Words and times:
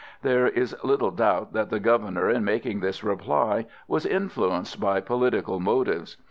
There 0.23 0.47
is 0.47 0.75
little 0.83 1.11
doubt 1.11 1.53
that 1.53 1.69
the 1.69 1.79
Governor 1.79 2.27
in 2.27 2.43
making 2.43 2.79
this 2.79 3.03
reply 3.03 3.67
was 3.87 4.03
influenced 4.03 4.79
by 4.79 4.99
political 4.99 5.59
motives. 5.59 6.17